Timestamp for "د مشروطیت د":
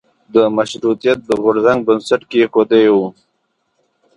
0.33-1.29